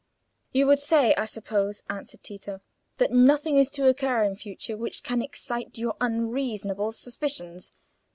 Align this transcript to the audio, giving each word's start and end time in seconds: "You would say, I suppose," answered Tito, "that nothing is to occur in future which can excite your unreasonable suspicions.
"You 0.51 0.65
would 0.65 0.79
say, 0.79 1.13
I 1.13 1.25
suppose," 1.25 1.83
answered 1.87 2.23
Tito, 2.23 2.61
"that 2.97 3.11
nothing 3.11 3.57
is 3.59 3.69
to 3.69 3.87
occur 3.87 4.23
in 4.23 4.35
future 4.35 4.75
which 4.75 5.03
can 5.03 5.21
excite 5.21 5.77
your 5.77 5.95
unreasonable 6.01 6.91
suspicions. 6.91 7.71